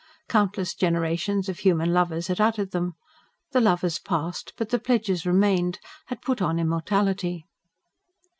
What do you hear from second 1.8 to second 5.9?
lovers had uttered them. The lovers passed, but the pledges remained: